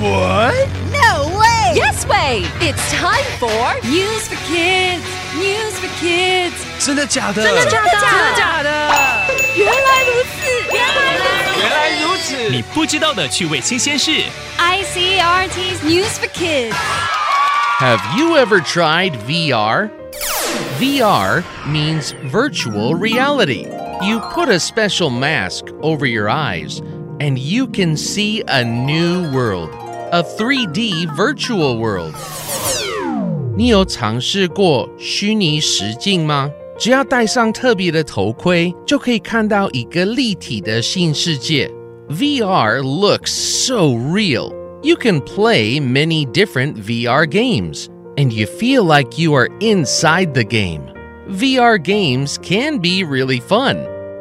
[0.00, 0.68] What?
[0.92, 1.74] No way!
[1.74, 2.44] Yes way!
[2.60, 5.02] It's time for News for Kids.
[5.36, 6.54] News for Kids.
[6.78, 7.42] 真的假的？
[7.42, 7.90] 真的假的？
[7.90, 8.68] 真的假的？
[9.56, 10.36] 原来如此，
[10.72, 11.60] 原来如此。
[11.60, 12.48] 原来如此。
[12.50, 14.22] 你不知道的趣味新鲜事。
[14.58, 16.74] ICRT's News for Kids.
[17.78, 19.90] Have you ever tried VR?
[20.78, 23.66] VR means virtual reality.
[24.02, 26.80] You put a special mask over your eyes
[27.20, 29.70] and you can see a new world,
[30.10, 32.14] a 3D virtual world.
[33.56, 36.50] 你有尝试过虚拟实境吗？
[36.78, 41.70] 只要戴上特别的头盔，就可以看到一个立体的新世界。
[42.10, 44.52] VR looks so real.
[44.82, 50.44] You can play many different VR games, and you feel like you are inside the
[50.44, 50.82] game.
[51.28, 53.78] VR games can be really fun.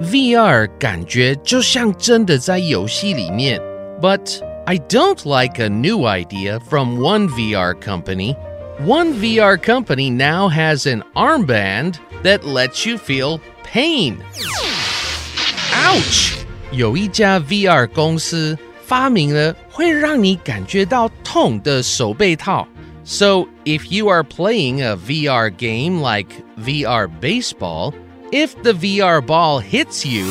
[0.00, 3.60] VR 感觉就像真的在游戏里面。
[4.00, 8.36] But I don't like a new idea from one VR company.
[8.78, 14.18] One VR company now has an armband that lets you feel pain.
[15.72, 16.38] Ouch!
[16.70, 22.68] 有一家 VR 公司发明了会让你感觉到痛的手背套。
[23.04, 27.94] So if you are playing a VR game like VR baseball,
[28.30, 30.26] if the VR ball hits you,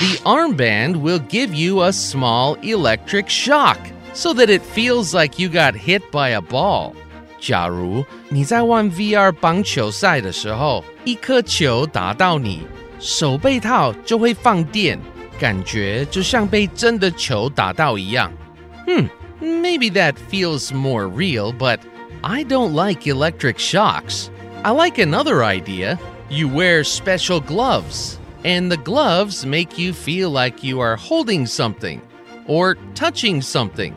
[0.00, 3.78] the armband will give you a small electric shock
[4.12, 6.92] so that it feels like you got hit by a ball.
[7.38, 12.62] 假如你在玩 VR 棒球赛的时候，一颗球打到你，
[12.98, 14.98] 手背套就会放电，
[15.38, 18.32] 感觉就像被真的球打到一样。
[18.86, 19.08] Hmm,
[19.40, 21.78] maybe that feels more real, but
[22.22, 24.28] I don't like electric shocks.
[24.62, 25.98] I like another idea.
[26.28, 32.00] You wear special gloves, and the gloves make you feel like you are holding something
[32.46, 33.92] or touching something.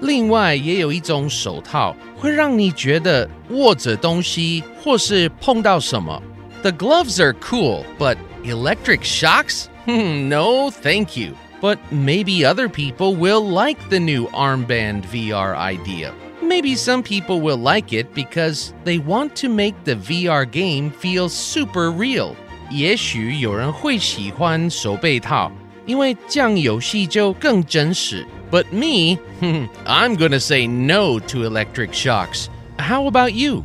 [0.00, 6.22] 另外，也有一种手套会让你觉得握着东西或是碰到什么。
[6.62, 9.66] The gloves are cool, but electric shocks?
[9.86, 11.34] Hmm, no, thank you.
[11.60, 16.12] But maybe other people will like the new armband VR idea.
[16.42, 21.28] Maybe some people will like it because they want to make the VR game feel
[21.28, 22.34] super real.
[22.70, 25.50] 也许有人会喜欢手背套，
[25.86, 28.26] 因为这样游戏就更真实。
[28.50, 29.18] But me,
[29.84, 32.46] I'm gonna say no to electric shocks.
[32.78, 33.64] How about you?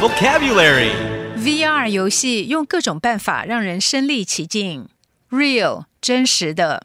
[0.00, 0.92] Vocabulary.
[1.38, 4.88] VR 游戏用各种办法让人身临其境。
[5.30, 6.84] Real 真实的。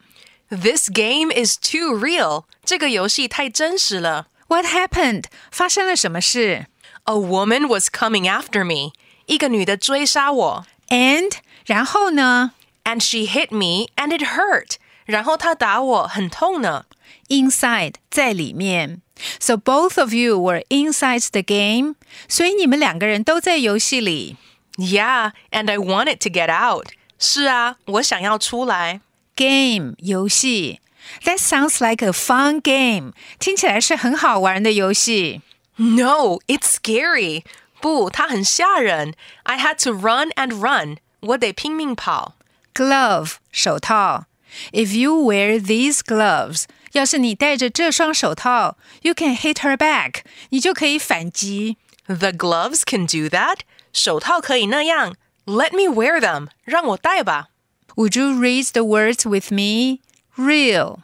[0.49, 2.45] This game is too real.
[2.63, 4.27] 这个游戏太真实了。
[4.47, 5.25] What happened？
[5.51, 6.67] 发生了什么事
[7.03, 8.93] A woman was coming after me.
[9.25, 11.31] 一个女的追杀我 ？And
[11.65, 12.51] 然后呢，
[12.83, 14.75] and she hit me and it hurt.
[15.05, 16.85] 然后她打我，很痛呢。
[17.29, 19.01] ？Inside 在里面。
[19.39, 21.95] So both of you were inside the game。
[22.27, 24.37] 所以你们两个人都在游戏里。
[24.77, 26.89] Yeah, and I wanted to get out.
[27.17, 29.01] 是啊，我想要出来。
[29.35, 30.79] Game 游戏。
[31.23, 33.13] That sounds like a fun game。
[33.39, 35.41] 听起来是很好玩的游戏。
[35.77, 37.43] No, it's scary.
[37.81, 39.13] 不，它很吓人。
[39.43, 40.97] I had to run and run.
[41.21, 42.35] 我得拼命跑。
[42.73, 44.25] Glove 手套。
[44.71, 51.77] If you wear these gloves，要是你戴着这双手套，you can hit her back，你就可以反击。
[52.05, 53.59] The gloves can do that.
[53.91, 55.15] 手套可以那样。
[55.45, 56.47] Let me wear them.
[56.63, 57.49] 让我戴吧。
[57.95, 60.01] Would you read the words with me?
[60.35, 60.99] Real，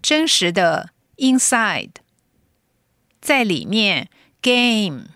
[0.00, 1.90] 真实的；inside，
[3.20, 4.06] 在里面；
[4.40, 5.08] game，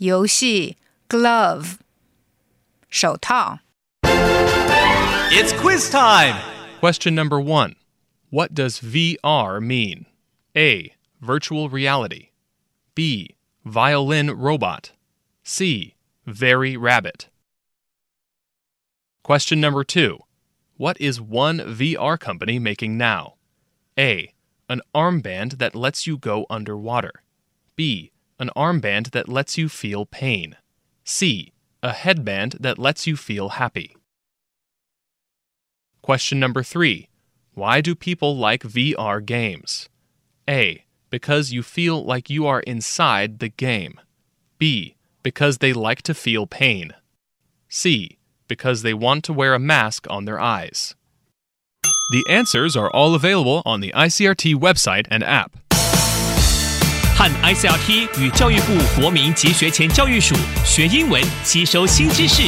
[0.00, 0.76] 游戏；
[1.08, 1.78] glove，
[2.88, 3.60] 手套。
[5.30, 6.36] It's quiz time.
[6.80, 7.76] Question number one
[8.30, 10.06] What does VR mean?
[10.56, 10.92] A.
[11.20, 12.30] Virtual reality.
[12.94, 13.36] B.
[13.64, 14.92] Violin robot.
[15.42, 15.94] C.
[16.26, 17.28] Very rabbit.
[19.22, 20.20] Question number two
[20.76, 23.34] What is one VR company making now?
[23.98, 24.32] A.
[24.68, 27.22] An armband that lets you go underwater.
[27.76, 28.10] B.
[28.41, 30.57] An armband that lets you feel pain.
[31.03, 31.53] C.
[31.83, 33.95] A headband that lets you feel happy.
[36.01, 37.07] Question number three
[37.53, 39.89] Why do people like VR games?
[40.49, 40.85] A.
[41.11, 44.01] Because you feel like you are inside the game.
[44.57, 44.95] B.
[45.21, 46.95] Because they like to feel pain.
[47.69, 48.17] C.
[48.47, 50.95] Because they want to wear a mask on their eyes.
[52.09, 55.57] The answers are all available on the ICRT website and app.
[57.20, 60.34] 和 ICRT 与教育部国民及学前教育署
[60.64, 62.42] 学英文，吸收新知识。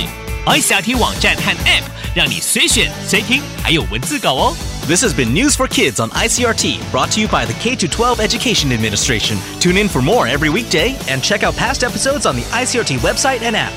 [0.47, 1.83] ICRT 网站和 App
[2.15, 4.57] 让你随选随听，还有文字稿哦。
[4.87, 8.21] This has been News for Kids on ICRT, brought to you by the K 12
[8.21, 9.37] Education Administration.
[9.61, 13.43] Tune in for more every weekday and check out past episodes on the ICRT website
[13.43, 13.73] and app.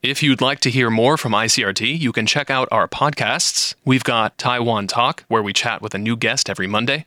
[0.00, 3.74] If you'd like to hear more from ICRT, you can check out our podcasts.
[3.84, 7.06] We've got Taiwan Talk, where we chat with a new guest every Monday,